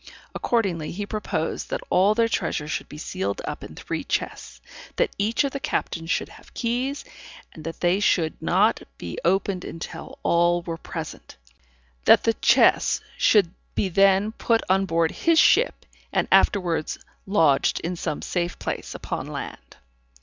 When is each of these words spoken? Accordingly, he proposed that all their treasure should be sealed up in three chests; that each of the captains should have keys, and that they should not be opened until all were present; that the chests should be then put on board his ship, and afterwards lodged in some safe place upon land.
Accordingly, 0.33 0.89
he 0.91 1.05
proposed 1.05 1.69
that 1.69 1.83
all 1.91 2.15
their 2.15 2.27
treasure 2.27 2.67
should 2.67 2.89
be 2.89 2.97
sealed 2.97 3.39
up 3.45 3.63
in 3.63 3.75
three 3.75 4.03
chests; 4.03 4.59
that 4.95 5.11
each 5.19 5.43
of 5.43 5.51
the 5.51 5.59
captains 5.59 6.09
should 6.09 6.29
have 6.29 6.55
keys, 6.55 7.05
and 7.53 7.63
that 7.65 7.81
they 7.81 7.99
should 7.99 8.33
not 8.41 8.81
be 8.97 9.19
opened 9.23 9.63
until 9.63 10.17
all 10.23 10.63
were 10.63 10.77
present; 10.79 11.37
that 12.05 12.23
the 12.23 12.33
chests 12.33 12.99
should 13.15 13.53
be 13.75 13.89
then 13.89 14.31
put 14.31 14.63
on 14.69 14.87
board 14.87 15.11
his 15.11 15.37
ship, 15.37 15.85
and 16.11 16.27
afterwards 16.31 16.97
lodged 17.27 17.79
in 17.81 17.95
some 17.95 18.23
safe 18.23 18.57
place 18.57 18.95
upon 18.95 19.27
land. 19.27 19.77